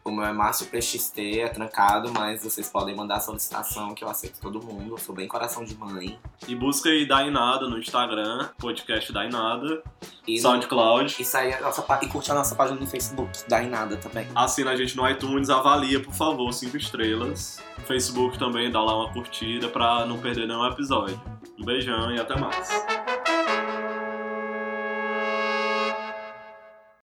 [0.04, 4.40] O meu é Márcio PXT, é trancado, mas vocês podem mandar solicitação que eu aceito
[4.40, 4.92] todo mundo.
[4.94, 6.16] Eu sou bem coração de mãe.
[6.46, 9.82] E busca aí Dainada no Instagram, podcast Dainada,
[10.24, 11.16] E, no- SoundCloud.
[11.18, 14.28] e, segue a nossa, e curte a nossa página no Facebook, dá em nada também.
[14.32, 17.60] Assina a gente no iTunes, avalia, por favor, cinco estrelas.
[17.84, 21.20] Facebook também, dá lá uma curtida pra não perder nenhum episódio.
[21.58, 22.68] Um beijão e até mais.